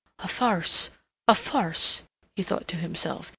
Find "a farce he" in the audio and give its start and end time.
1.27-2.41